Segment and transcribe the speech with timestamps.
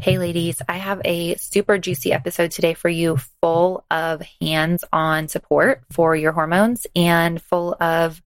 [0.00, 5.28] Hey, ladies, I have a super juicy episode today for you, full of hands on
[5.28, 8.20] support for your hormones and full of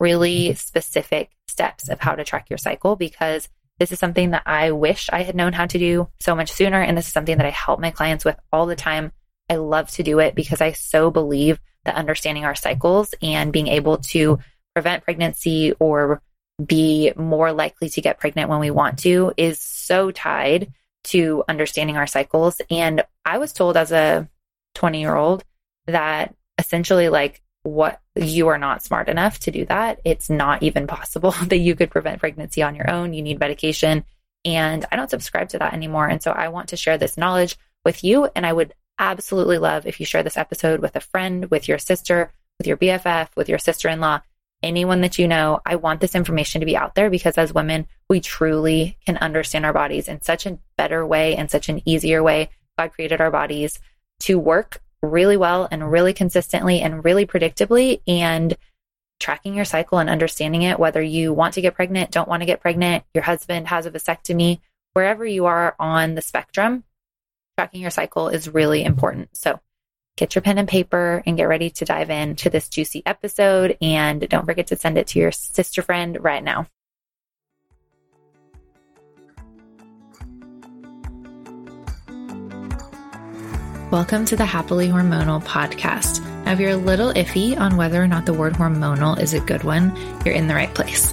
[0.00, 3.48] really specific steps of how to track your cycle because
[3.78, 6.82] this is something that I wish I had known how to do so much sooner.
[6.82, 9.12] And this is something that I help my clients with all the time.
[9.48, 13.68] I love to do it because I so believe that understanding our cycles and being
[13.68, 14.40] able to
[14.74, 16.20] prevent pregnancy or
[16.62, 20.72] be more likely to get pregnant when we want to is so tied
[21.04, 22.60] to understanding our cycles.
[22.70, 24.28] And I was told as a
[24.74, 25.44] 20 year old
[25.86, 30.00] that essentially, like, what you are not smart enough to do that.
[30.04, 33.14] It's not even possible that you could prevent pregnancy on your own.
[33.14, 34.04] You need medication.
[34.44, 36.08] And I don't subscribe to that anymore.
[36.08, 38.28] And so I want to share this knowledge with you.
[38.34, 41.78] And I would absolutely love if you share this episode with a friend, with your
[41.78, 44.20] sister, with your BFF, with your sister in law,
[44.62, 45.60] anyone that you know.
[45.64, 49.66] I want this information to be out there because as women, we truly can understand
[49.66, 52.50] our bodies in such a better way and such an easier way.
[52.78, 53.78] God created our bodies
[54.20, 58.00] to work really well and really consistently and really predictably.
[58.06, 58.56] And
[59.22, 62.46] tracking your cycle and understanding it, whether you want to get pregnant, don't want to
[62.46, 64.58] get pregnant, your husband has a vasectomy,
[64.94, 66.82] wherever you are on the spectrum,
[67.56, 69.28] tracking your cycle is really important.
[69.36, 69.60] So
[70.16, 73.76] get your pen and paper and get ready to dive into this juicy episode.
[73.80, 76.66] And don't forget to send it to your sister friend right now.
[83.90, 86.24] Welcome to the Happily Hormonal podcast.
[86.46, 89.40] Now, if you're a little iffy on whether or not the word hormonal is a
[89.40, 91.12] good one, you're in the right place.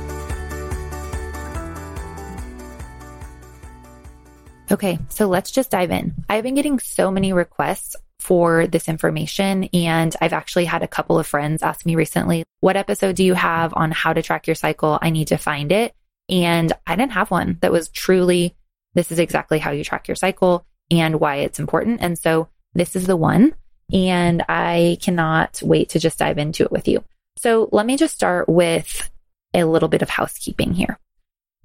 [4.71, 6.13] Okay, so let's just dive in.
[6.29, 11.19] I've been getting so many requests for this information, and I've actually had a couple
[11.19, 14.55] of friends ask me recently, What episode do you have on how to track your
[14.55, 14.97] cycle?
[15.01, 15.93] I need to find it.
[16.29, 18.55] And I didn't have one that was truly,
[18.93, 21.99] this is exactly how you track your cycle and why it's important.
[22.01, 23.53] And so this is the one,
[23.91, 27.03] and I cannot wait to just dive into it with you.
[27.37, 29.09] So let me just start with
[29.53, 30.97] a little bit of housekeeping here.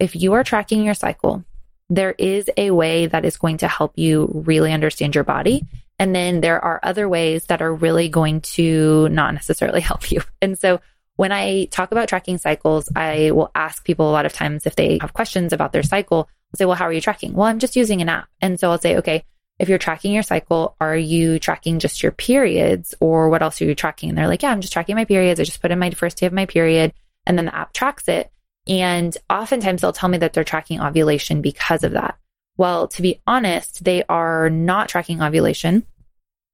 [0.00, 1.44] If you are tracking your cycle,
[1.88, 5.64] there is a way that is going to help you really understand your body.
[5.98, 10.20] And then there are other ways that are really going to not necessarily help you.
[10.42, 10.80] And so
[11.16, 14.76] when I talk about tracking cycles, I will ask people a lot of times if
[14.76, 17.32] they have questions about their cycle, I'll say, well, how are you tracking?
[17.32, 18.28] Well, I'm just using an app.
[18.40, 19.24] And so I'll say, okay,
[19.58, 23.64] if you're tracking your cycle, are you tracking just your periods or what else are
[23.64, 24.10] you tracking?
[24.10, 25.40] And they're like, yeah, I'm just tracking my periods.
[25.40, 26.92] I just put in my first day of my period
[27.26, 28.30] and then the app tracks it.
[28.68, 32.18] And oftentimes they'll tell me that they're tracking ovulation because of that.
[32.56, 35.84] Well, to be honest, they are not tracking ovulation.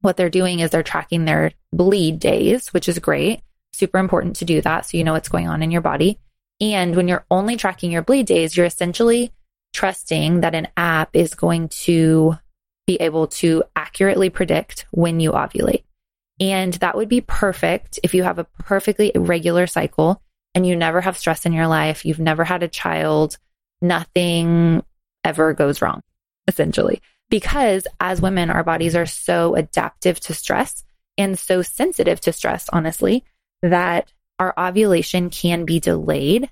[0.00, 3.40] What they're doing is they're tracking their bleed days, which is great.
[3.72, 6.18] Super important to do that so you know what's going on in your body.
[6.60, 9.32] And when you're only tracking your bleed days, you're essentially
[9.72, 12.36] trusting that an app is going to
[12.86, 15.84] be able to accurately predict when you ovulate.
[16.40, 20.20] And that would be perfect if you have a perfectly regular cycle
[20.54, 23.38] and you never have stress in your life, you've never had a child,
[23.80, 24.82] nothing
[25.24, 26.02] ever goes wrong,
[26.46, 27.00] essentially.
[27.30, 30.84] Because as women, our bodies are so adaptive to stress
[31.16, 33.24] and so sensitive to stress, honestly,
[33.62, 36.50] that our ovulation can be delayed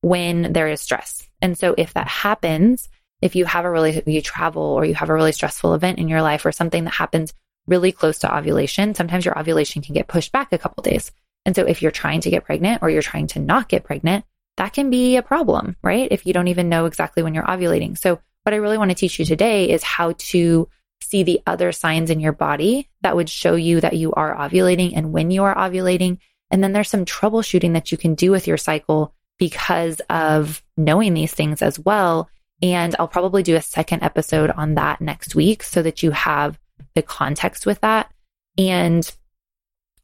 [0.00, 1.26] when there is stress.
[1.40, 2.88] And so if that happens,
[3.22, 6.08] if you have a really, you travel or you have a really stressful event in
[6.08, 7.32] your life or something that happens
[7.66, 11.12] really close to ovulation, sometimes your ovulation can get pushed back a couple days.
[11.48, 14.26] And so if you're trying to get pregnant or you're trying to not get pregnant,
[14.58, 16.06] that can be a problem, right?
[16.10, 17.96] If you don't even know exactly when you're ovulating.
[17.96, 20.68] So what I really want to teach you today is how to
[21.00, 24.92] see the other signs in your body that would show you that you are ovulating
[24.94, 26.18] and when you are ovulating.
[26.50, 31.14] And then there's some troubleshooting that you can do with your cycle because of knowing
[31.14, 32.28] these things as well.
[32.60, 36.58] And I'll probably do a second episode on that next week so that you have
[36.94, 38.12] the context with that.
[38.58, 39.10] And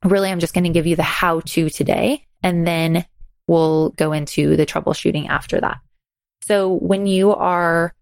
[0.04, 3.04] really, I'm just going to give you the how to today, and then
[3.48, 5.78] we'll go into the troubleshooting after that.
[6.42, 7.94] So when you are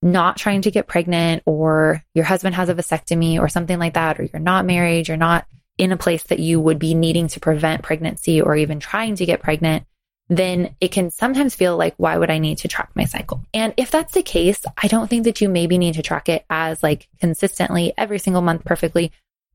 [0.00, 4.20] not trying to get pregnant or your husband has a vasectomy or something like that,
[4.20, 7.40] or you're not married, you're not in a place that you would be needing to
[7.40, 9.84] prevent pregnancy or even trying to get pregnant,
[10.28, 13.42] then it can sometimes feel like, why would I need to track my cycle?
[13.54, 16.44] And if that's the case, I don't think that you maybe need to track it
[16.50, 19.10] as like consistently every single month perfectly.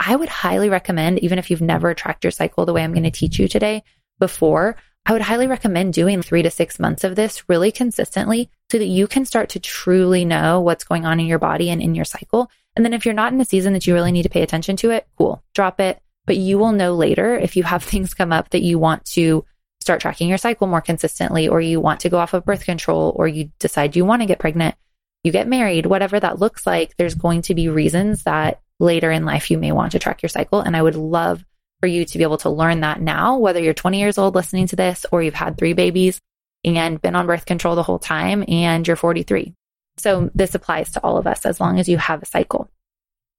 [0.06, 3.04] I would highly recommend, even if you've never tracked your cycle the way I'm going
[3.04, 3.84] to teach you today
[4.20, 8.78] before, I would highly recommend doing three to six months of this really consistently so
[8.78, 11.96] that you can start to truly know what's going on in your body and in
[11.96, 12.50] your cycle.
[12.76, 14.76] And then if you're not in a season that you really need to pay attention
[14.78, 16.00] to it, cool, drop it.
[16.26, 19.46] But you will know later if you have things come up that you want to
[19.80, 23.14] start tracking your cycle more consistently, or you want to go off of birth control,
[23.18, 24.76] or you decide you want to get pregnant,
[25.26, 29.26] you get married, whatever that looks like, there's going to be reasons that later in
[29.26, 30.60] life you may want to track your cycle.
[30.60, 31.44] And I would love
[31.80, 34.68] for you to be able to learn that now, whether you're 20 years old listening
[34.68, 36.20] to this or you've had three babies
[36.64, 39.54] and been on birth control the whole time and you're 43.
[39.98, 42.70] So this applies to all of us as long as you have a cycle.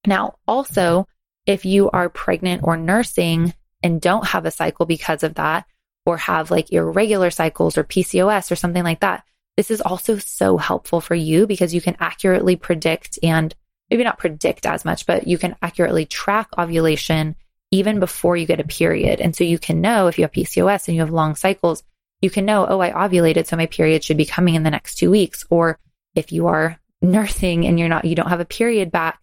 [0.07, 1.07] Now, also,
[1.47, 5.67] if you are pregnant or nursing and don't have a cycle because of that,
[6.07, 9.25] or have like irregular cycles or PCOS or something like that,
[9.57, 13.55] this is also so helpful for you because you can accurately predict and
[13.91, 17.37] maybe not predict as much, but you can accurately track ovulation
[17.71, 19.21] even before you get a period.
[19.21, 21.83] And so you can know if you have PCOS and you have long cycles,
[22.21, 24.95] you can know, oh, I ovulated, so my period should be coming in the next
[24.95, 25.45] two weeks.
[25.51, 25.79] Or
[26.15, 29.21] if you are nursing and you're not, you don't have a period back,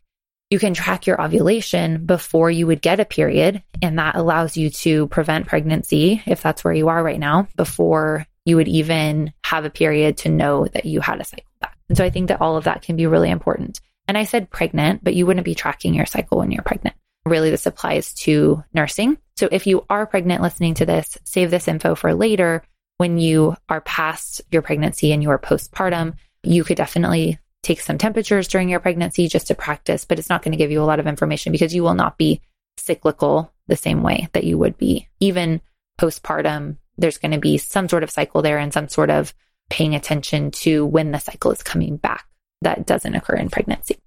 [0.49, 3.63] you can track your ovulation before you would get a period.
[3.81, 8.27] And that allows you to prevent pregnancy if that's where you are right now before
[8.45, 11.77] you would even have a period to know that you had a cycle back.
[11.87, 13.79] And so I think that all of that can be really important.
[14.07, 16.95] And I said pregnant, but you wouldn't be tracking your cycle when you're pregnant.
[17.25, 19.17] Really, this applies to nursing.
[19.37, 22.63] So if you are pregnant listening to this, save this info for later
[22.97, 26.15] when you are past your pregnancy and you are postpartum.
[26.43, 30.41] You could definitely take some temperatures during your pregnancy just to practice, but it's not
[30.41, 32.41] going to give you a lot of information because you will not be
[32.77, 35.07] cyclical the same way that you would be.
[35.19, 35.61] Even
[35.99, 39.33] postpartum, there's going to be some sort of cycle there and some sort of
[39.69, 42.25] paying attention to when the cycle is coming back.
[42.61, 43.97] That doesn't occur in pregnancy.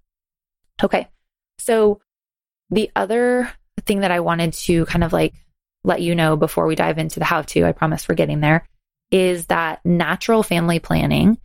[0.82, 1.08] Okay.
[1.58, 2.00] So
[2.70, 3.50] the other
[3.82, 5.34] thing that I wanted to kind of like
[5.84, 8.66] let you know before we dive into the how to, I promise we're getting there,
[9.10, 11.38] is that natural family planning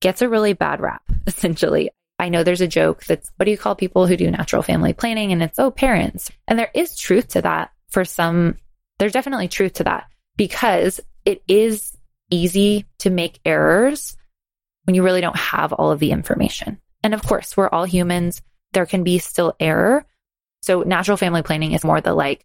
[0.00, 1.90] gets a really bad rap, essentially.
[2.18, 4.94] I know there's a joke that's what do you call people who do natural family
[4.94, 5.32] planning?
[5.32, 6.30] And it's, oh, parents.
[6.48, 8.56] And there is truth to that for some.
[8.98, 10.06] There's definitely truth to that
[10.36, 11.94] because it is
[12.30, 14.16] easy to make errors
[14.86, 16.80] when you really don't have all of the information.
[17.02, 18.42] And of course, we're all humans.
[18.72, 20.06] There can be still error,
[20.62, 22.44] so natural family planning is more the like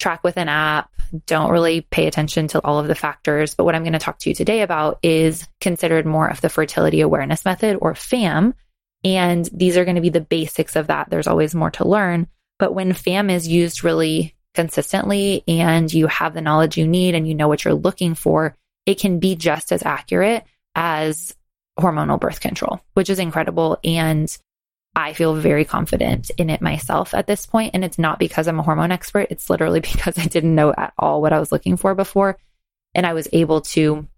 [0.00, 0.90] track with an app,
[1.26, 3.54] don't really pay attention to all of the factors.
[3.54, 6.48] But what I'm going to talk to you today about is considered more of the
[6.48, 8.54] fertility awareness method or FAM.
[9.04, 11.10] And these are going to be the basics of that.
[11.10, 12.26] There's always more to learn.
[12.58, 17.28] But when FAM is used really consistently and you have the knowledge you need and
[17.28, 18.56] you know what you're looking for,
[18.86, 20.44] it can be just as accurate
[20.74, 21.34] as
[21.80, 23.78] hormonal birth control, which is incredible.
[23.84, 24.36] And
[24.94, 27.72] I feel very confident in it myself at this point.
[27.74, 29.28] And it's not because I'm a hormone expert.
[29.30, 32.38] It's literally because I didn't know at all what I was looking for before.
[32.94, 34.08] And I was able to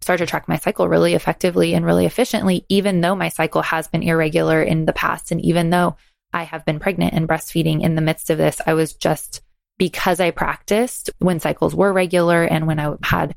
[0.00, 3.86] start to track my cycle really effectively and really efficiently, even though my cycle has
[3.86, 5.30] been irregular in the past.
[5.30, 5.96] And even though
[6.32, 9.42] I have been pregnant and breastfeeding in the midst of this, I was just
[9.78, 13.36] because I practiced when cycles were regular and when I had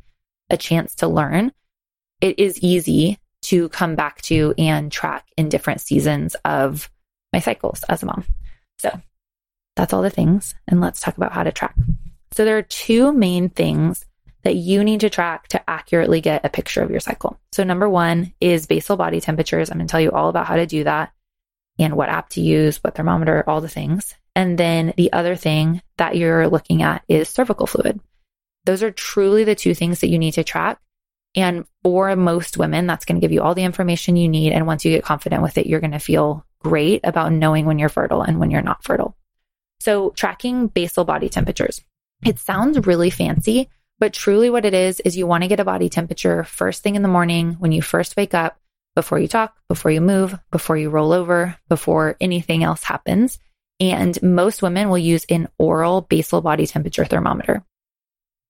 [0.50, 1.52] a chance to learn,
[2.22, 6.90] it is easy to come back to and track in different seasons of
[7.34, 8.26] my cycles as a mom.
[8.80, 9.02] So
[9.76, 10.56] that's all the things.
[10.68, 11.76] And let's talk about how to track.
[12.32, 14.06] So there are two main things
[14.44, 17.40] that you need to track to accurately get a picture of your cycle.
[17.52, 19.70] So number one is basal body temperatures.
[19.70, 21.12] I'm going to tell you all about how to do that
[21.80, 24.16] and what app to use, what thermometer, all the things.
[24.36, 28.00] And then the other thing that you're looking at is cervical fluid.
[28.66, 30.80] Those are truly the two things that you need to track
[31.36, 34.54] and for most women, that's going to give you all the information you need.
[34.54, 37.78] And once you get confident with it, you're going to feel great about knowing when
[37.78, 39.16] you're fertile and when you're not fertile.
[39.80, 41.82] So tracking basal body temperatures.
[42.26, 45.66] It sounds really fancy, but truly what it is, is you want to get a
[45.66, 48.58] body temperature first thing in the morning when you first wake up,
[48.96, 53.38] before you talk, before you move, before you roll over, before anything else happens.
[53.80, 57.64] And most women will use an oral basal body temperature thermometer.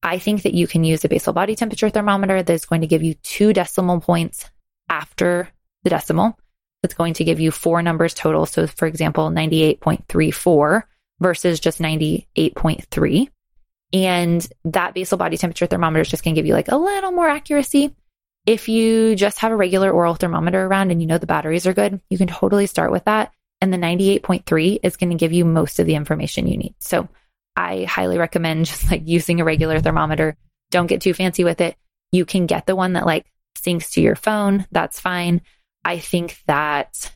[0.05, 3.01] I think that you can use a basal body temperature thermometer that's going to give
[3.01, 4.47] you two decimal points
[4.87, 5.49] after
[5.83, 6.37] the decimal.
[6.83, 8.45] That's going to give you four numbers total.
[8.45, 10.83] So, for example, 98.34
[11.19, 13.29] versus just 98.3.
[13.93, 17.11] And that basal body temperature thermometer is just going to give you like a little
[17.11, 17.95] more accuracy.
[18.45, 21.73] If you just have a regular oral thermometer around and you know the batteries are
[21.73, 23.31] good, you can totally start with that.
[23.59, 26.75] And the 98.3 is going to give you most of the information you need.
[26.79, 27.09] So
[27.55, 30.37] I highly recommend just like using a regular thermometer.
[30.71, 31.75] Don't get too fancy with it.
[32.11, 34.65] You can get the one that like syncs to your phone.
[34.71, 35.41] That's fine.
[35.83, 37.11] I think that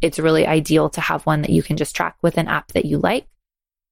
[0.00, 2.84] it's really ideal to have one that you can just track with an app that
[2.84, 3.26] you like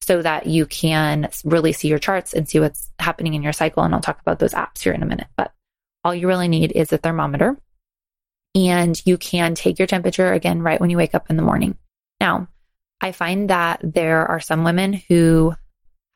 [0.00, 3.82] so that you can really see your charts and see what's happening in your cycle.
[3.82, 5.26] And I'll talk about those apps here in a minute.
[5.36, 5.52] But
[6.04, 7.58] all you really need is a thermometer.
[8.54, 11.76] And you can take your temperature again right when you wake up in the morning.
[12.20, 12.48] Now,
[13.00, 15.54] I find that there are some women who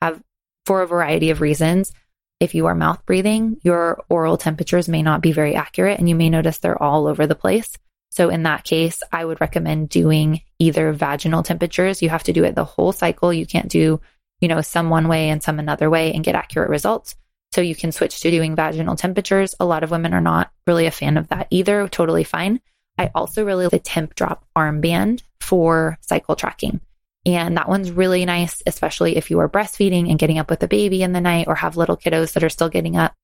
[0.04, 0.22] have,
[0.66, 1.92] for a variety of reasons,
[2.40, 6.14] if you are mouth breathing, your oral temperatures may not be very accurate and you
[6.14, 7.76] may notice they're all over the place.
[8.10, 12.02] So in that case, I would recommend doing either vaginal temperatures.
[12.02, 13.32] You have to do it the whole cycle.
[13.32, 14.00] You can't do,
[14.40, 17.14] you know, some one way and some another way and get accurate results.
[17.52, 19.54] So you can switch to doing vaginal temperatures.
[19.60, 21.86] A lot of women are not really a fan of that either.
[21.88, 22.60] Totally fine.
[22.98, 26.80] I also really like the Tempdrop armband for cycle tracking.
[27.24, 30.68] And that one's really nice, especially if you are breastfeeding and getting up with a
[30.68, 33.14] baby in the night or have little kiddos that are still getting up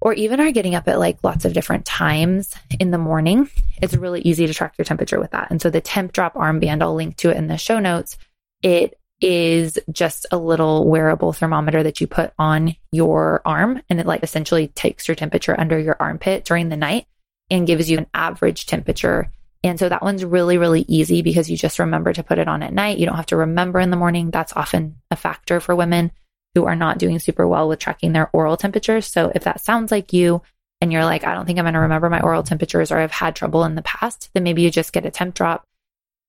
[0.00, 3.50] or even are getting up at like lots of different times in the morning,
[3.82, 5.50] it's really easy to track your temperature with that.
[5.50, 8.16] And so the Tempdrop armband, I'll link to it in the show notes.
[8.62, 14.06] It is just a little wearable thermometer that you put on your arm and it
[14.06, 17.06] like essentially takes your temperature under your armpit during the night
[17.50, 19.32] and gives you an average temperature.
[19.64, 22.62] And so that one's really, really easy because you just remember to put it on
[22.62, 22.98] at night.
[22.98, 24.30] You don't have to remember in the morning.
[24.30, 26.12] That's often a factor for women
[26.54, 29.06] who are not doing super well with tracking their oral temperatures.
[29.06, 30.42] So if that sounds like you
[30.80, 33.10] and you're like, I don't think I'm going to remember my oral temperatures or I've
[33.10, 35.62] had trouble in the past, then maybe you just get a Tempdrop.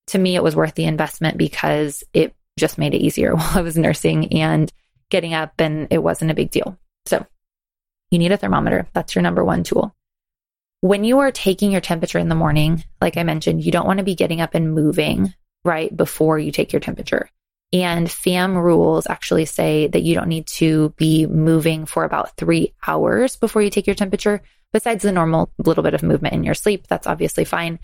[0.07, 3.61] To me, it was worth the investment because it just made it easier while I
[3.61, 4.71] was nursing and
[5.09, 6.77] getting up and it wasn't a big deal.
[7.05, 7.25] So
[8.09, 8.87] you need a thermometer.
[8.93, 9.95] That's your number one tool.
[10.81, 13.97] When you are taking your temperature in the morning, like I mentioned, you don't want
[13.97, 15.33] to be getting up and moving
[15.65, 17.29] right before you take your temperature.
[17.73, 22.73] And FAM rules actually say that you don't need to be moving for about three
[22.87, 26.55] hours before you take your temperature, besides the normal little bit of movement in your
[26.55, 26.87] sleep.
[26.87, 27.79] That's obviously fine.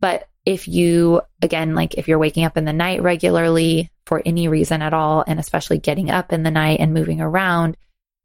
[0.00, 4.48] But if you, again, like if you're waking up in the night regularly for any
[4.48, 7.76] reason at all, and especially getting up in the night and moving around,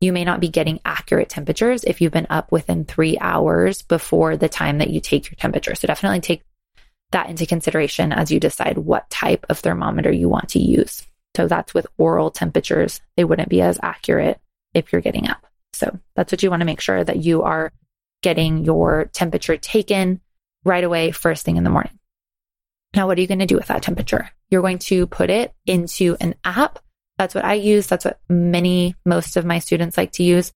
[0.03, 4.37] you may not be getting accurate temperatures if you've been up within three hours before
[4.37, 5.75] the time that you take your temperature.
[5.75, 6.43] So definitely take
[7.11, 11.03] that into consideration as you decide what type of thermometer you want to use.
[11.35, 13.01] So that's with oral temperatures.
[13.15, 14.39] They wouldn't be as accurate
[14.73, 15.45] if you're getting up.
[15.73, 17.71] So that's what you want to make sure that you are
[18.21, 20.21] getting your temperature taken
[20.63, 21.97] right away, first thing in the morning.
[22.95, 24.29] Now, what are you going to do with that temperature?
[24.49, 26.79] You're going to put it into an app.
[27.17, 27.87] That's what I use.
[27.87, 30.51] That's what many, most of my students like to use.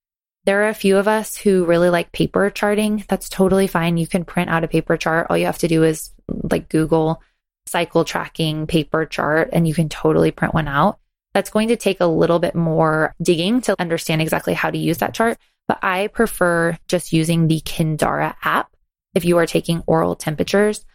[0.46, 3.04] There are a few of us who really like paper charting.
[3.08, 3.98] That's totally fine.
[3.98, 5.28] You can print out a paper chart.
[5.30, 6.12] All you have to do is
[6.52, 7.22] like Google
[7.68, 11.00] cycle tracking paper chart and you can totally print one out.
[11.34, 15.00] That's going to take a little bit more digging to understand exactly how to use
[15.00, 15.38] that chart.
[15.68, 18.72] But I prefer just using the Kindara app
[19.14, 20.86] if you are taking oral temperatures.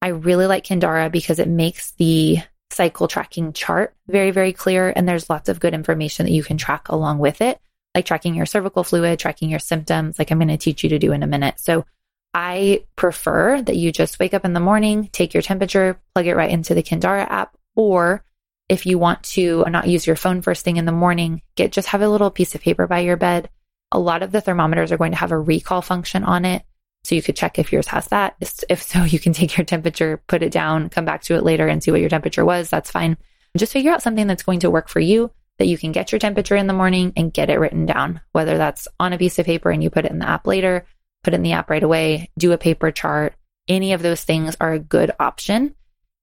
[0.00, 2.38] I really like Kindara because it makes the
[2.72, 4.92] cycle tracking chart very, very clear.
[4.94, 7.60] And there's lots of good information that you can track along with it
[7.94, 10.98] like tracking your cervical fluid, tracking your symptoms, like I'm going to teach you to
[10.98, 11.58] do in a minute.
[11.58, 11.84] So
[12.32, 16.36] I prefer that you just wake up in the morning, take your temperature, plug it
[16.36, 18.24] right into the Kindara app, or
[18.68, 21.88] if you want to not use your phone first thing in the morning, get just
[21.88, 23.50] have a little piece of paper by your bed.
[23.90, 26.62] A lot of the thermometers are going to have a recall function on it.
[27.04, 28.36] So you could check if yours has that.
[28.68, 31.66] If so, you can take your temperature, put it down, come back to it later
[31.66, 32.70] and see what your temperature was.
[32.70, 33.16] That's fine.
[33.56, 36.18] Just figure out something that's going to work for you that you can get your
[36.18, 39.46] temperature in the morning and get it written down, whether that's on a piece of
[39.46, 40.86] paper and you put it in the app later,
[41.22, 43.34] put it in the app right away, do a paper chart.
[43.68, 45.74] Any of those things are a good option.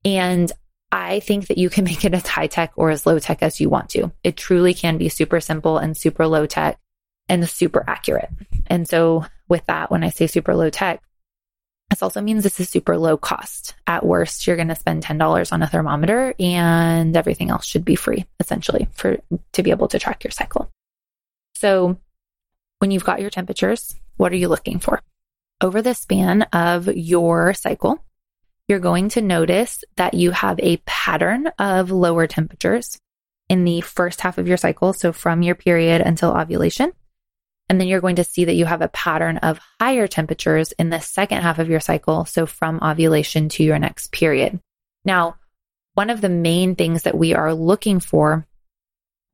[0.04, 0.52] And
[0.92, 3.60] I think that you can make it as high tech or as low tech as
[3.60, 4.12] you want to.
[4.24, 6.80] It truly can be super simple and super low tech
[7.30, 8.30] and super accurate.
[8.70, 11.02] And so, with that, when I say super low tech,
[11.90, 13.76] this also means this is super low cost.
[13.86, 17.96] At worst, you're going to spend $10 on a thermometer and everything else should be
[17.96, 19.18] free essentially for
[19.54, 20.70] to be able to track your cycle.
[21.56, 21.98] So,
[22.80, 25.02] when you've got your temperatures, what are you looking for?
[25.62, 28.04] Over the span of your cycle,
[28.68, 33.00] you're going to notice that you have a pattern of lower temperatures
[33.50, 34.94] in the first half of your cycle.
[34.94, 36.92] So from your period until ovulation.
[37.70, 40.90] And then you're going to see that you have a pattern of higher temperatures in
[40.90, 42.26] the second half of your cycle.
[42.26, 44.60] So from ovulation to your next period.
[45.04, 45.36] Now,
[45.96, 48.48] one of the main things that we are looking for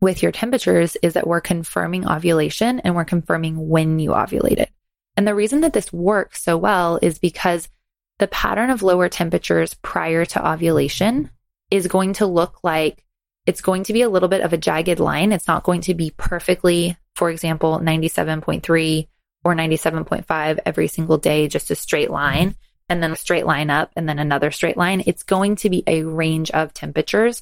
[0.02, 4.68] with your temperatures is that we're confirming ovulation and we're confirming when you ovulated.
[5.16, 7.70] And the reason that this works so well is because
[8.20, 11.30] the pattern of lower temperatures prior to ovulation
[11.72, 13.04] is going to look like
[13.46, 15.32] it's going to be a little bit of a jagged line.
[15.32, 19.08] It's not going to be perfectly, for example, 97.3
[19.44, 22.56] or 97.5 every single day, just a straight line
[22.90, 25.04] and then a straight line up and then another straight line.
[25.06, 27.42] It's going to be a range of temperatures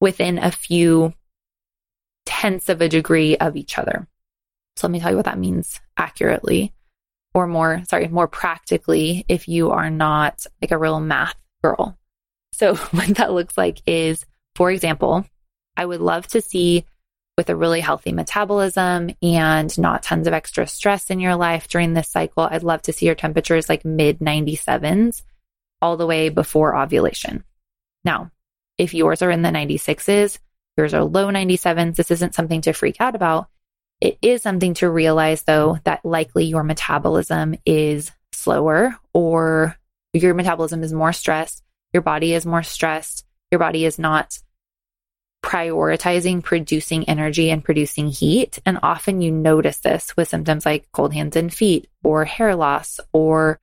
[0.00, 1.14] within a few
[2.26, 4.06] tenths of a degree of each other.
[4.76, 6.72] So let me tell you what that means accurately
[7.34, 11.98] or more, sorry, more practically if you are not like a real math girl.
[12.52, 14.24] So what that looks like is,
[14.54, 15.24] for example,
[15.76, 16.84] I would love to see
[17.36, 21.94] with a really healthy metabolism and not tons of extra stress in your life during
[21.94, 25.22] this cycle, I'd love to see your temperatures like mid 97s
[25.80, 27.44] all the way before ovulation.
[28.04, 28.30] Now,
[28.78, 30.38] if yours are in the 96s,
[30.76, 33.48] yours are low 97s, this isn't something to freak out about.
[34.00, 39.76] It is something to realize, though, that likely your metabolism is slower or
[40.12, 41.62] your metabolism is more stressed,
[41.92, 44.38] your body is more stressed, your body is not
[45.42, 48.58] prioritizing producing energy and producing heat.
[48.64, 53.00] And often you notice this with symptoms like cold hands and feet, or hair loss,
[53.12, 53.60] or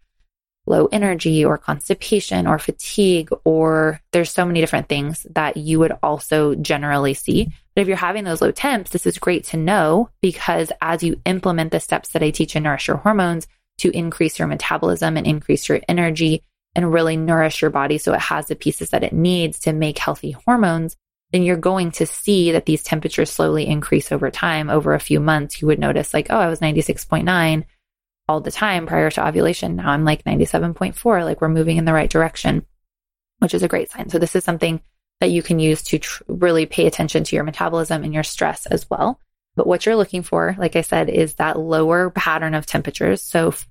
[0.66, 5.94] low energy, or constipation, or fatigue, or there's so many different things that you would
[6.04, 7.50] also generally see.
[7.74, 11.20] But if you're having those low temps, this is great to know because as you
[11.26, 13.48] implement the steps that I teach in Nourish Your Hormones
[13.80, 16.44] to increase your metabolism and increase your energy
[16.76, 19.98] and really nourish your body so it has the pieces that it needs to make
[19.98, 20.96] healthy hormones,
[21.32, 24.70] then you're going to see that these temperatures slowly increase over time.
[24.70, 27.66] Over a few months, you would notice, like, oh, I was 96.9
[28.28, 29.76] all the time prior to ovulation.
[29.76, 32.66] Now I'm like 97.4, like we're moving in the right direction,
[33.40, 34.10] which is a great sign.
[34.10, 34.82] So, this is something
[35.20, 38.66] that you can use to tr- really pay attention to your metabolism and your stress
[38.66, 39.20] as well.
[39.56, 43.22] But what you're looking for, like I said, is that lower pattern of temperatures.
[43.22, 43.68] So, f-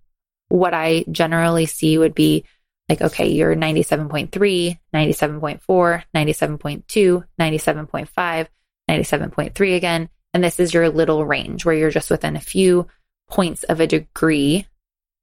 [0.49, 2.45] what I generally see would be
[2.89, 4.31] like, okay, you're 97.3,
[4.95, 8.49] 97.4, 97.2, 97.5,
[8.91, 10.09] 97.3 again.
[10.33, 12.87] And this is your little range where you're just within a few
[13.29, 14.67] points of a degree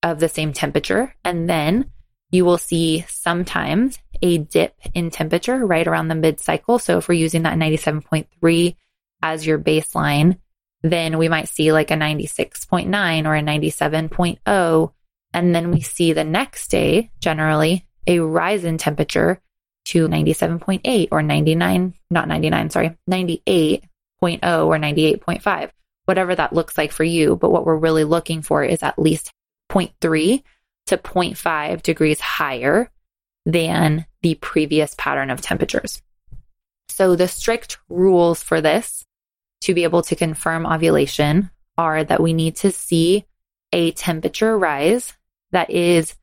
[0.04, 1.15] of the same temperature.
[1.23, 1.89] And then
[2.32, 6.80] you will see sometimes a dip in temperature right around the mid cycle.
[6.80, 8.75] So if we're using that 97.3
[9.21, 10.38] as your baseline,
[10.84, 14.91] then we might see like a 96.9 or a 97.0
[15.36, 19.41] and then we see the next day, generally, a rise in temperature
[19.84, 23.82] to 97.8 or 99, not 99, sorry, 98.0
[24.21, 25.71] or 98.5,
[26.06, 27.36] whatever that looks like for you.
[27.36, 29.30] But what we're really looking for is at least
[29.69, 30.41] 0.3
[30.88, 32.89] to 0.5 degrees higher
[33.45, 36.02] than the previous pattern of temperatures.
[36.88, 39.04] So the strict rules for this
[39.62, 43.26] to be able to confirm ovulation are that we need to see
[43.74, 45.13] a temperature rise
[45.56, 46.13] that is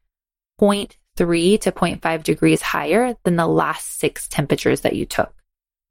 [0.61, 5.35] 0.3 to 0.5 degrees higher than the last six temperatures that you took.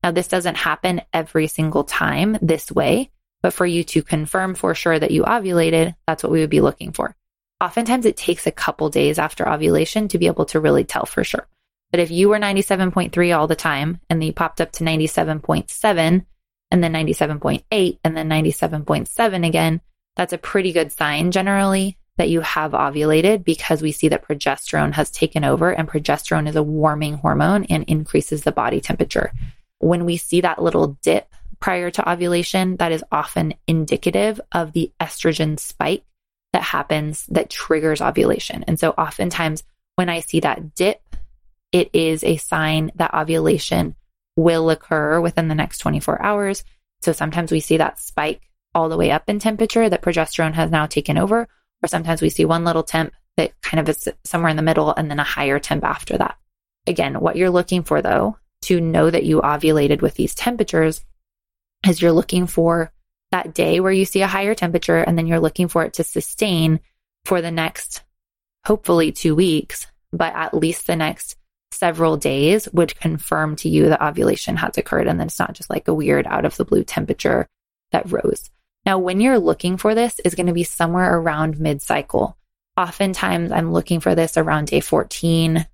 [0.04, 3.10] Now, this doesn't happen every single time this way,
[3.42, 6.62] but for you to confirm for sure that you ovulated, that's what we would be
[6.62, 7.16] looking for.
[7.60, 11.24] Oftentimes, it takes a couple days after ovulation to be able to really tell for
[11.24, 11.48] sure.
[11.90, 16.26] But if you were 97.3 all the time and then you popped up to 97.7
[16.70, 19.82] and then 97.8 and then 97.7 again,
[20.16, 24.94] that's a pretty good sign generally that you have ovulated because we see that progesterone
[24.94, 29.32] has taken over and progesterone is a warming hormone and increases the body temperature.
[29.80, 34.92] When we see that little dip prior to ovulation, that is often indicative of the
[35.00, 36.04] estrogen spike
[36.54, 38.64] that happens that triggers ovulation.
[38.68, 39.64] And so oftentimes
[39.96, 41.02] when I see that dip,
[41.72, 43.96] it is a sign that ovulation
[44.36, 46.64] will occur within the next 24 hours.
[47.02, 48.42] So sometimes we see that spike
[48.74, 51.48] all the way up in temperature that progesterone has now taken over,
[51.84, 54.94] or sometimes we see one little temp that kind of is somewhere in the middle
[54.94, 56.38] and then a higher temp after that.
[56.88, 61.04] Again, what you're looking for though, to know that you ovulated with these temperatures
[61.88, 62.92] is you're looking for
[63.32, 66.04] that day where you see a higher temperature and then you're looking for it to
[66.04, 66.80] sustain
[67.26, 68.04] for the next,
[68.66, 71.38] hopefully two weeks, but at least the next
[71.72, 75.08] several days would confirm to you that ovulation has occurred.
[75.08, 77.48] And then it's not just like a weird out of the blue temperature
[77.92, 78.52] that rose.
[78.86, 82.38] Now, when you're looking for this is going to be somewhere around mid cycle.
[82.78, 85.68] Oftentimes, I'm looking for this around day 14,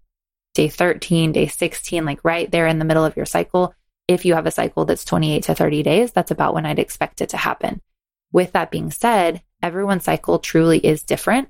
[0.53, 3.73] day 13, day 16, like right there in the middle of your cycle.
[4.07, 7.21] If you have a cycle that's 28 to 30 days, that's about when I'd expect
[7.21, 7.81] it to happen.
[8.31, 11.49] With that being said, everyone's cycle truly is different.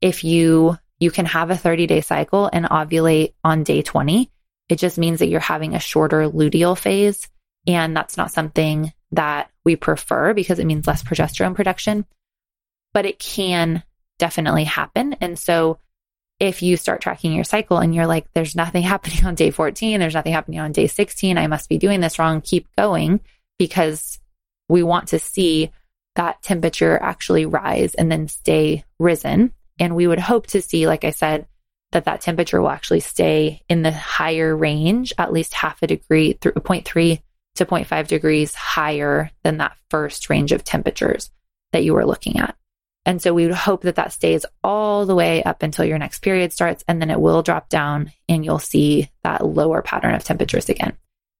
[0.00, 4.30] If you you can have a 30 day cycle and ovulate on day 20,
[4.68, 7.28] It just means that you're having a shorter luteal phase.
[7.66, 12.06] And that's not something that we prefer because it means less progesterone production,
[12.94, 13.82] but it can
[14.18, 15.12] definitely happen.
[15.20, 15.78] And so
[16.40, 20.00] if you start tracking your cycle and you're like, there's nothing happening on day 14,
[20.00, 23.20] there's nothing happening on day 16, I must be doing this wrong, keep going
[23.58, 24.18] because
[24.70, 25.70] we want to see
[26.14, 29.52] that temperature actually rise and then stay risen.
[29.78, 31.46] And we would hope to see, like I said,
[31.92, 36.32] that that temperature will actually stay in the higher range, at least half a degree
[36.32, 37.20] through 0.3
[37.58, 41.30] to 0.5 degrees higher than that first range of temperatures
[41.72, 42.56] that you were looking at.
[43.04, 46.20] And so we would hope that that stays all the way up until your next
[46.20, 50.24] period starts, and then it will drop down and you'll see that lower pattern of
[50.24, 50.96] temperatures again.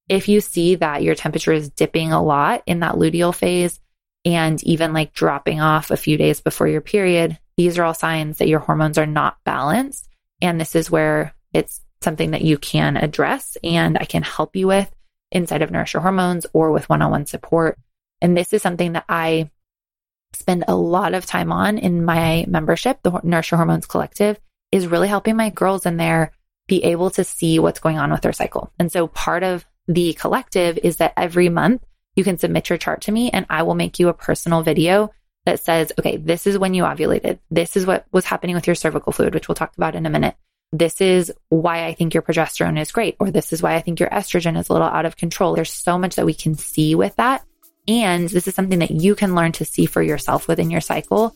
[0.09, 3.81] If you see that your temperature is dipping a lot in that luteal phase
[4.25, 8.39] and even like dropping off a few days before your period, these are all signs
[8.39, 10.09] that your hormones are not balanced.
[10.41, 14.69] And this is where it's something that you can address and I can help you
[14.69, 14.91] with
[15.31, 17.79] inside of Nourish Your Hormones or with one on one support.
[18.21, 19.51] And this is something that I
[20.33, 24.39] spend a lot of time on in my membership, the Nourish Your Hormones Collective,
[24.73, 26.33] is really helping my girls in there
[26.67, 28.73] be able to see what's going on with their cycle.
[28.79, 31.83] And so part of the collective is that every month
[32.15, 35.11] you can submit your chart to me and I will make you a personal video
[35.47, 37.39] that says, okay, this is when you ovulated.
[37.51, 40.11] This is what was happening with your cervical fluid, which we'll talk about in a
[40.11, 40.35] minute.
[40.73, 44.01] This is why I think your progesterone is great, or this is why I think
[44.01, 45.55] your estrogen is a little out of control.
[45.55, 47.43] There's so much that we can see with that.
[47.87, 51.35] And this is something that you can learn to see for yourself within your cycle.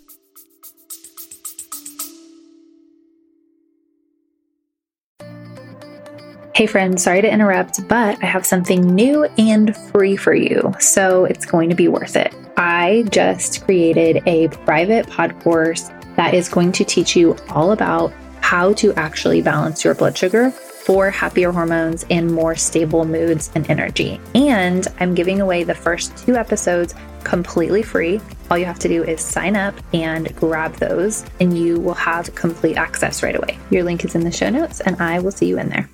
[6.55, 10.75] Hey friends, sorry to interrupt, but I have something new and free for you.
[10.79, 12.35] So it's going to be worth it.
[12.59, 18.13] I just created a private pod course that is going to teach you all about
[18.53, 23.65] how to actually balance your blood sugar for happier hormones and more stable moods and
[23.71, 24.21] energy.
[24.35, 28.21] And I'm giving away the first two episodes completely free.
[28.51, 32.35] All you have to do is sign up and grab those, and you will have
[32.35, 33.59] complete access right away.
[33.71, 35.89] Your link is in the show notes, and I will see you in there.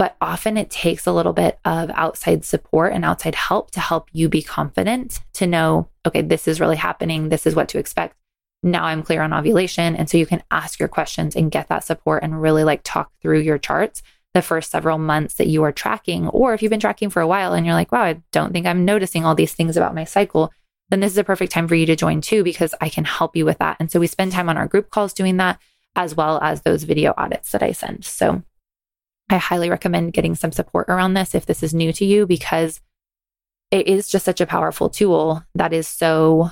[0.00, 4.08] But often it takes a little bit of outside support and outside help to help
[4.12, 7.28] you be confident to know, okay, this is really happening.
[7.28, 8.16] This is what to expect
[8.62, 9.94] now I'm clear on ovulation.
[9.94, 13.10] And so you can ask your questions and get that support and really like talk
[13.20, 16.28] through your charts the first several months that you are tracking.
[16.28, 18.66] Or if you've been tracking for a while and you're like, wow, I don't think
[18.66, 20.50] I'm noticing all these things about my cycle,
[20.88, 23.36] then this is a perfect time for you to join too, because I can help
[23.36, 23.76] you with that.
[23.78, 25.60] And so we spend time on our group calls doing that,
[25.94, 28.06] as well as those video audits that I send.
[28.06, 28.42] So
[29.30, 32.80] I highly recommend getting some support around this if this is new to you, because
[33.70, 36.50] it is just such a powerful tool that is so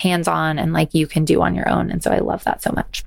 [0.00, 1.90] hands on and like you can do on your own.
[1.90, 3.04] And so I love that so much.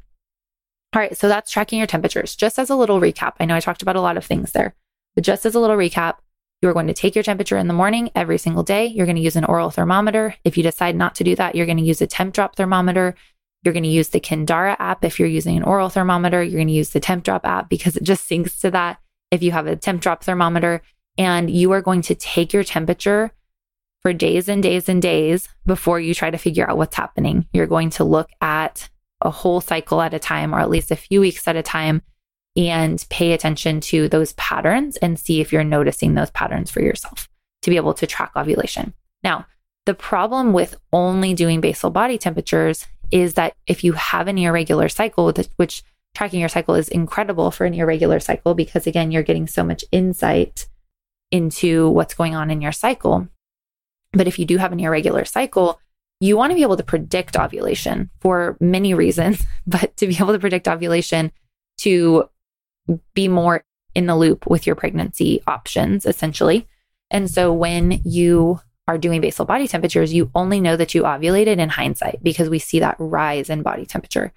[0.94, 1.18] All right.
[1.18, 2.36] So that's tracking your temperatures.
[2.36, 4.76] Just as a little recap, I know I talked about a lot of things there,
[5.16, 6.16] but just as a little recap,
[6.62, 8.88] you're going to take your temperature in the morning every single day.
[8.88, 10.36] You're going to use an oral thermometer.
[10.44, 13.16] If you decide not to do that, you're going to use a Tempdrop thermometer.
[13.64, 15.04] You're going to use the Kindara app.
[15.04, 18.04] If you're using an oral thermometer, you're going to use the Tempdrop app because it
[18.04, 19.00] just syncs to that.
[19.32, 20.82] If you have a Tempdrop thermometer
[21.18, 23.32] and you are going to take your temperature
[24.02, 27.46] for days and days and days before you try to figure out what's happening.
[27.54, 28.90] You're going to look at
[29.22, 32.02] a whole cycle at a time, or at least a few weeks at a time,
[32.56, 37.28] and pay attention to those patterns and see if you're noticing those patterns for yourself
[37.62, 38.94] to be able to track ovulation.
[39.24, 39.46] Now,
[39.86, 44.90] the problem with only doing basal body temperatures is that if you have an irregular
[44.90, 49.48] cycle, which tracking your cycle is incredible for an irregular cycle because, again, you're getting
[49.48, 50.68] so much insight
[51.32, 53.28] into what's going on in your cycle.
[54.14, 55.80] But if you do have an irregular cycle,
[56.20, 60.34] you want to be able to predict ovulation for many reasons, but to be able
[60.34, 61.32] to predict ovulation
[61.80, 62.30] to
[63.14, 63.64] be more
[63.96, 66.68] in the loop with your pregnancy options, essentially.
[67.12, 71.60] And so when you are doing basal body temperatures, you only know that you ovulated
[71.60, 74.34] in hindsight because we see that rise in body temperature.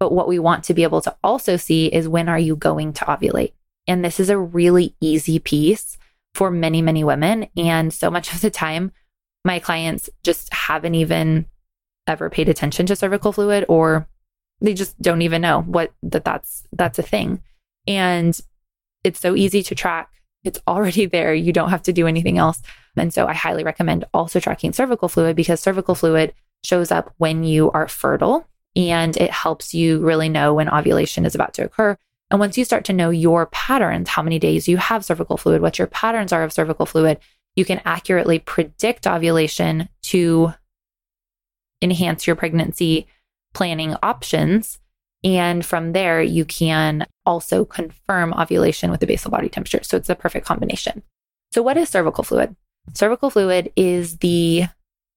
[0.00, 2.94] But what we want to be able to also see is when are you going
[2.94, 3.52] to ovulate?
[3.86, 5.98] And this is a really easy piece
[6.34, 7.46] for many, many women.
[7.56, 8.90] And so much of the time,
[9.44, 11.46] my clients just haven't even
[12.08, 14.08] ever paid attention to cervical fluid or
[14.60, 17.40] they just don't even know what that that's that's a thing
[17.86, 18.40] and
[19.04, 20.10] it's so easy to track
[20.44, 21.34] it's already there.
[21.34, 22.60] You don't have to do anything else.
[22.96, 27.44] And so i highly recommend also tracking cervical fluid because cervical fluid shows up when
[27.44, 31.96] you are fertile and it helps you really know when ovulation is about to occur.
[32.30, 35.62] And once you start to know your patterns how many days you have cervical fluid
[35.62, 37.18] what your patterns are of cervical fluid
[37.56, 40.54] you can accurately predict ovulation to
[41.82, 43.06] enhance your pregnancy
[43.52, 44.78] planning options.
[45.24, 49.82] And from there, you can also confirm ovulation with the basal body temperature.
[49.82, 51.02] So it's a perfect combination.
[51.52, 52.56] So, what is cervical fluid?
[52.94, 54.64] Cervical fluid is the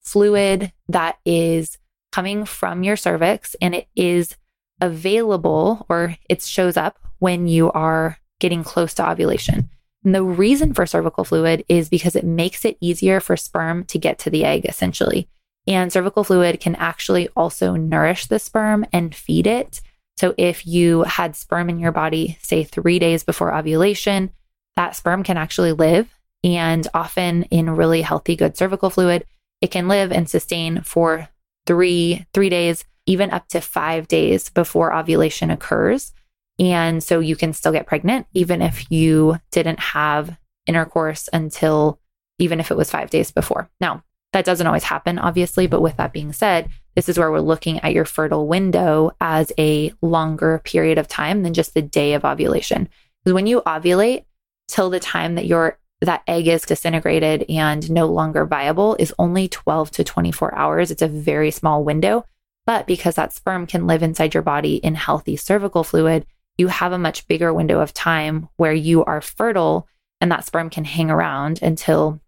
[0.02, 1.78] fluid that is
[2.12, 4.36] coming from your cervix and it is
[4.80, 9.70] available or it shows up when you are getting close to ovulation.
[10.04, 13.98] And the reason for cervical fluid is because it makes it easier for sperm to
[13.98, 15.28] get to the egg, essentially.
[15.68, 19.82] And cervical fluid can actually also nourish the sperm and feed it.
[20.18, 24.32] So if you had sperm in your body, say three days before ovulation,
[24.76, 26.10] that sperm can actually live.
[26.44, 29.26] And often in really healthy, good cervical fluid,
[29.62, 31.28] it can live and sustain for
[31.66, 36.14] three, three days, even up to five days before ovulation occurs.
[36.60, 42.00] And so you can still get pregnant, even if you didn't have intercourse until
[42.40, 43.70] even if it was five days before.
[43.80, 44.04] Now,
[44.36, 45.66] that doesn't always happen, obviously.
[45.66, 49.54] But with that being said, this is where we're looking at your fertile window as
[49.58, 52.90] a longer period of time than just the day of ovulation.
[53.24, 54.26] Because when you ovulate
[54.68, 59.48] till the time that your that egg is disintegrated and no longer viable is only
[59.48, 60.92] 12 to 24 hours.
[60.92, 62.26] It's a very small window.
[62.66, 66.26] But because that sperm can live inside your body in healthy cervical fluid,
[66.58, 69.88] you have a much bigger window of time where you are fertile
[70.20, 72.20] and that sperm can hang around until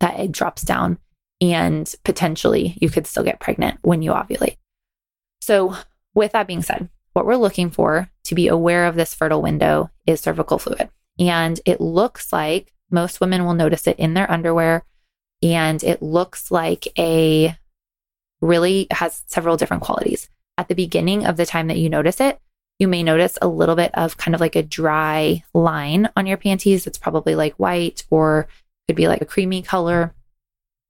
[0.00, 0.98] that egg drops down
[1.40, 4.56] and potentially you could still get pregnant when you ovulate.
[5.40, 5.76] So,
[6.14, 9.90] with that being said, what we're looking for to be aware of this fertile window
[10.06, 10.88] is cervical fluid.
[11.18, 14.84] And it looks like most women will notice it in their underwear
[15.42, 17.56] and it looks like a
[18.40, 20.28] really has several different qualities.
[20.56, 22.40] At the beginning of the time that you notice it,
[22.78, 26.36] you may notice a little bit of kind of like a dry line on your
[26.36, 26.86] panties.
[26.86, 28.48] It's probably like white or
[28.86, 30.14] could be like a creamy color.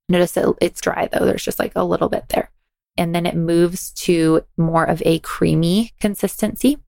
[0.08, 1.24] Notice that it's dry though.
[1.24, 2.50] There's just like a little bit there.
[2.96, 6.78] And then it moves to more of a creamy consistency.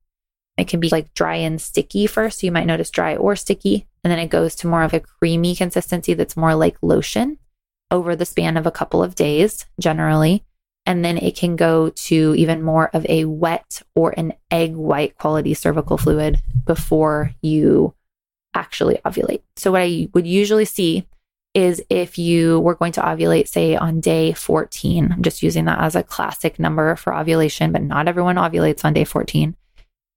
[0.56, 2.40] It can be like dry and sticky first.
[2.40, 3.86] So you might notice dry or sticky.
[4.02, 7.38] And then it goes to more of a creamy consistency that's more like lotion
[7.90, 10.44] over the span of a couple of days, generally.
[10.86, 15.16] And then it can go to even more of a wet or an egg white
[15.16, 17.94] quality cervical fluid before you
[18.54, 19.42] actually ovulate.
[19.56, 21.06] So, what I would usually see
[21.54, 25.80] is if you were going to ovulate, say on day 14, I'm just using that
[25.80, 29.56] as a classic number for ovulation, but not everyone ovulates on day 14,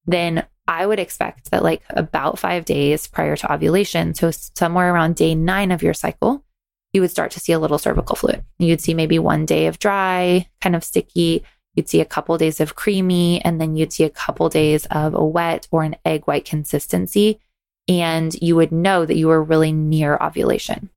[0.06, 5.16] then I would expect that like about five days prior to ovulation, so somewhere around
[5.16, 6.46] day nine of your cycle,
[6.94, 8.44] you would start to see a little cervical fluid.
[8.60, 11.44] You'd see maybe one day of dry, kind of sticky.
[11.74, 15.16] You'd see a couple days of creamy, and then you'd see a couple days of
[15.16, 17.40] a wet or an egg white consistency.
[17.88, 20.92] And you would know that you were really near ovulation.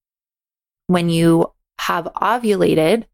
[0.87, 3.05] When you have ovulated,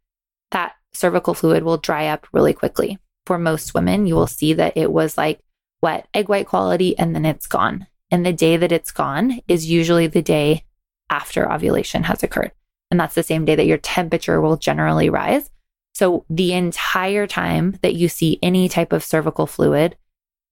[0.50, 2.98] that cervical fluid will dry up really quickly.
[3.26, 5.40] For most women, you will see that it was like
[5.80, 7.86] wet egg white quality and then it's gone.
[8.10, 10.64] And the day that it's gone is usually the day
[11.08, 12.52] after ovulation has occurred.
[12.90, 15.50] And that's the same day that your temperature will generally rise.
[15.94, 19.96] So the entire time that you see any type of cervical fluid,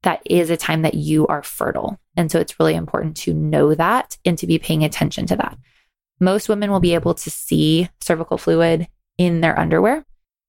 [0.02, 1.98] that is a time that you are fertile.
[2.16, 5.58] And so it's really important to know that and to be paying attention to that.
[6.20, 10.04] Most women will be able to see cervical fluid in their underwear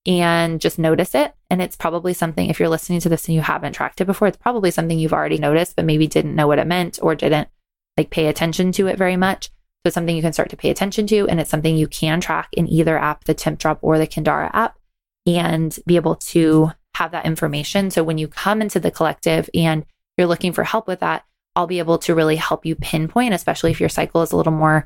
[0.05, 1.33] and just notice it.
[1.49, 4.27] And it's probably something, if you're listening to this and you haven't tracked it before,
[4.27, 7.49] it's probably something you've already noticed, but maybe didn't know what it meant or didn't
[7.97, 9.45] like pay attention to it very much.
[9.47, 11.27] So it's something you can start to pay attention to.
[11.27, 14.77] And it's something you can track in either app, the Tempdrop or the Kindara app,
[15.25, 17.91] and be able to have that information.
[17.91, 19.85] So when you come into the collective and
[20.17, 23.71] you're looking for help with that, I'll be able to really help you pinpoint, especially
[23.71, 24.85] if your cycle is a little more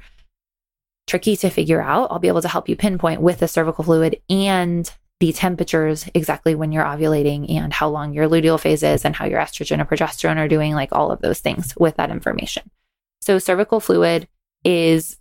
[1.07, 2.11] tricky to figure out.
[2.11, 6.55] I'll be able to help you pinpoint with the cervical fluid and the temperatures exactly
[6.55, 9.85] when you're ovulating and how long your luteal phase is and how your estrogen or
[9.85, 12.69] progesterone are doing, like all of those things with that information.
[13.21, 14.27] So, cervical fluid
[14.63, 15.17] is,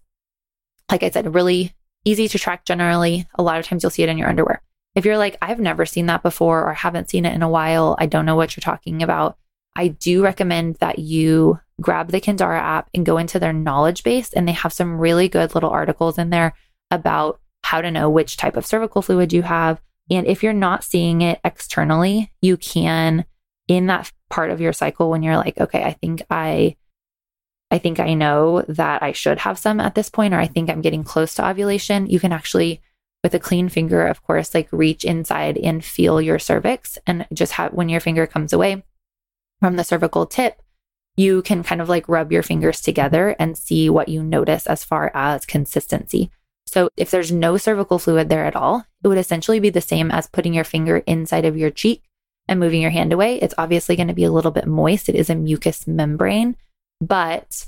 [0.90, 3.26] like I said, really easy to track generally.
[3.36, 4.62] A lot of times you'll see it in your underwear.
[4.94, 7.96] If you're like, I've never seen that before or haven't seen it in a while,
[7.98, 9.38] I don't know what you're talking about,
[9.76, 14.32] I do recommend that you grab the Kindara app and go into their knowledge base.
[14.32, 16.54] And they have some really good little articles in there
[16.90, 19.80] about how to know which type of cervical fluid you have.
[20.10, 23.24] And if you're not seeing it externally, you can
[23.66, 26.76] in that part of your cycle when you're like, okay, I think I
[27.70, 30.70] I think I know that I should have some at this point or I think
[30.70, 32.82] I'm getting close to ovulation, you can actually
[33.24, 37.52] with a clean finger, of course, like reach inside and feel your cervix and just
[37.52, 38.84] have when your finger comes away
[39.60, 40.60] from the cervical tip,
[41.16, 44.84] you can kind of like rub your fingers together and see what you notice as
[44.84, 46.30] far as consistency.
[46.66, 50.10] So if there's no cervical fluid there at all, it would essentially be the same
[50.10, 52.02] as putting your finger inside of your cheek
[52.48, 55.08] and moving your hand away, it's obviously going to be a little bit moist.
[55.08, 56.56] It is a mucous membrane,
[57.00, 57.66] but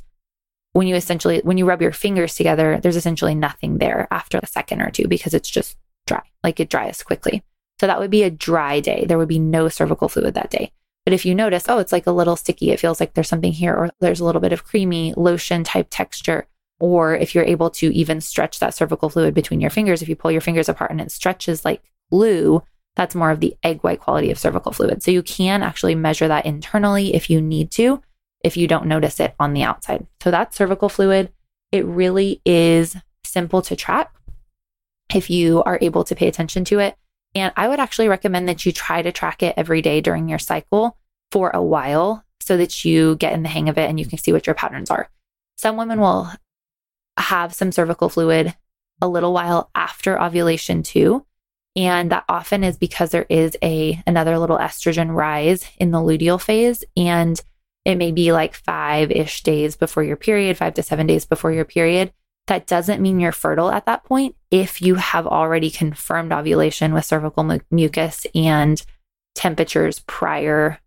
[0.72, 4.46] when you essentially when you rub your fingers together, there's essentially nothing there after a
[4.46, 6.22] second or two because it's just dry.
[6.44, 7.42] Like it dries quickly.
[7.80, 9.04] So that would be a dry day.
[9.06, 10.72] There would be no cervical fluid that day.
[11.06, 13.52] But if you notice, oh, it's like a little sticky, it feels like there's something
[13.52, 16.48] here, or there's a little bit of creamy lotion type texture,
[16.80, 20.16] or if you're able to even stretch that cervical fluid between your fingers, if you
[20.16, 22.60] pull your fingers apart and it stretches like glue,
[22.96, 25.00] that's more of the egg white quality of cervical fluid.
[25.00, 28.02] So you can actually measure that internally if you need to,
[28.42, 30.06] if you don't notice it on the outside.
[30.20, 31.32] So that's cervical fluid.
[31.70, 34.12] It really is simple to track
[35.14, 36.96] if you are able to pay attention to it.
[37.36, 40.38] And I would actually recommend that you try to track it every day during your
[40.38, 40.96] cycle
[41.30, 44.18] for a while so that you get in the hang of it and you can
[44.18, 45.10] see what your patterns are.
[45.58, 46.30] Some women will
[47.18, 48.54] have some cervical fluid
[49.02, 51.26] a little while after ovulation too.
[51.76, 56.40] And that often is because there is a another little estrogen rise in the luteal
[56.40, 56.84] phase.
[56.96, 57.38] And
[57.84, 61.52] it may be like five ish days before your period, five to seven days before
[61.52, 62.14] your period.
[62.46, 67.04] That doesn't mean you're fertile at that point if you have already confirmed ovulation with
[67.04, 68.80] cervical mu- mucus and
[69.34, 70.78] temperatures prior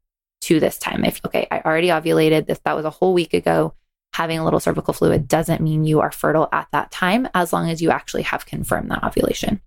[0.41, 1.03] to this time.
[1.03, 3.73] If, okay, I already ovulated, this, that was a whole week ago.
[4.13, 7.69] Having a little cervical fluid doesn't mean you are fertile at that time, as long
[7.69, 9.61] as you actually have confirmed that ovulation.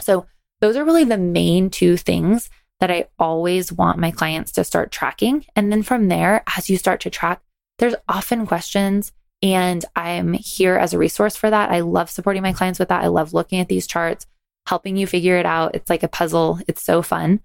[0.00, 0.26] So,
[0.60, 2.50] those are really the main two things
[2.80, 5.44] that I always want my clients to start tracking.
[5.54, 7.42] And then from there, as you start to track,
[7.78, 11.70] there's often questions and I'm here as a resource for that.
[11.70, 13.04] I love supporting my clients with that.
[13.04, 14.26] I love looking at these charts,
[14.66, 15.74] helping you figure it out.
[15.74, 16.58] It's like a puzzle.
[16.66, 17.40] It's so fun.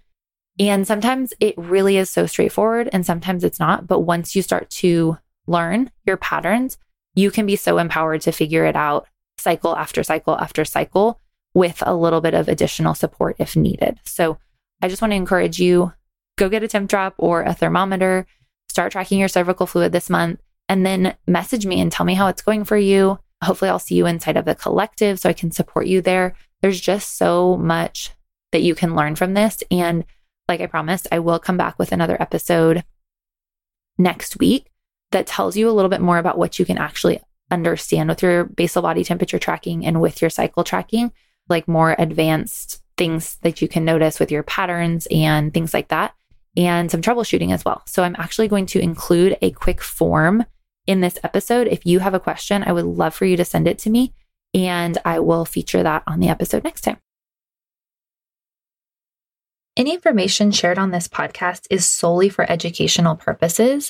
[0.60, 3.88] And sometimes it really is so straightforward and sometimes it's not.
[3.88, 6.78] But once you start to learn your patterns,
[7.16, 11.20] you can be so empowered to figure it out cycle after cycle after cycle
[11.54, 14.00] with a little bit of additional support if needed.
[14.06, 14.40] So
[14.82, 15.94] I just want to encourage you
[16.38, 18.26] go get a Tempdrop or a thermometer,
[18.70, 20.40] start tracking your cervical fluid this month
[20.74, 23.20] and then message me and tell me how it's going for you.
[23.44, 26.36] Hopefully, I'll see you inside of the collective so I can support you there.
[26.64, 28.10] There's just so much
[28.52, 29.64] that you can learn from this.
[29.70, 30.04] And
[30.48, 32.84] like I promised, I will come back with another episode
[34.00, 34.72] next week
[35.12, 38.46] that tells you a little bit more about what you can actually understand with your
[38.46, 41.12] basal body temperature tracking and with your cycle tracking,
[41.50, 46.16] like more advanced things that you can notice with your patterns and things like that,
[46.58, 47.84] and some troubleshooting as well.
[47.86, 50.46] So I'm actually going to include a quick form
[50.88, 51.68] in this episode.
[51.68, 54.14] If you have a question, I would love for you to send it to me
[54.54, 56.98] and I will feature that on the episode next time.
[59.76, 63.90] Any information shared on this podcast is solely for educational purposes,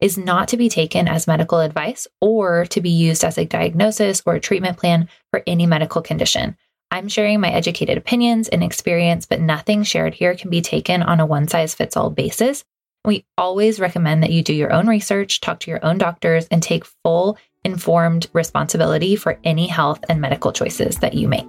[0.00, 4.22] is not to be taken as medical advice or to be used as a diagnosis
[4.26, 6.56] or a treatment plan for any medical condition.
[6.90, 11.20] I'm sharing my educated opinions and experience, but nothing shared here can be taken on
[11.20, 12.64] a one size fits all basis.
[13.04, 16.62] We always recommend that you do your own research, talk to your own doctors, and
[16.62, 21.46] take full informed responsibility for any health and medical choices that you make.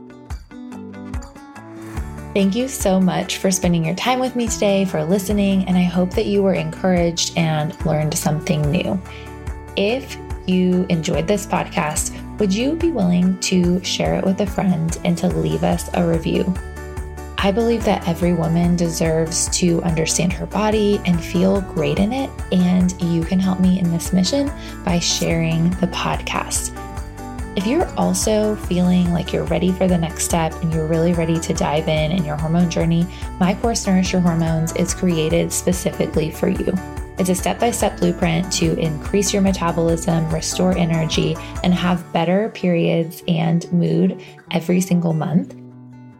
[2.33, 5.83] Thank you so much for spending your time with me today, for listening, and I
[5.83, 8.99] hope that you were encouraged and learned something new.
[9.75, 14.97] If you enjoyed this podcast, would you be willing to share it with a friend
[15.05, 16.51] and to leave us a review?
[17.45, 22.29] I believe that every woman deserves to understand her body and feel great in it.
[22.53, 24.49] And you can help me in this mission
[24.85, 26.71] by sharing the podcast.
[27.57, 31.37] If you're also feeling like you're ready for the next step and you're really ready
[31.37, 33.05] to dive in in your hormone journey,
[33.41, 36.73] my course Nourish Your Hormones is created specifically for you.
[37.19, 42.47] It's a step by step blueprint to increase your metabolism, restore energy, and have better
[42.51, 45.55] periods and mood every single month.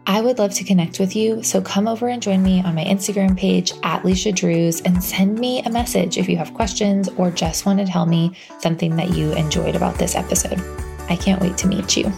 [0.06, 2.84] I would love to connect with you, so come over and join me on my
[2.84, 7.30] Instagram page at Leisha Drews and send me a message if you have questions or
[7.30, 10.60] just want to tell me something that you enjoyed about this episode.
[11.08, 12.12] I can't wait to meet you.